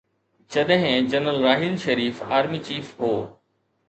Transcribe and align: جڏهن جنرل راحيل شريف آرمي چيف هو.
جڏهن 0.53 1.09
جنرل 1.11 1.37
راحيل 1.47 1.75
شريف 1.83 2.21
آرمي 2.39 2.63
چيف 2.71 2.89
هو. 3.03 3.13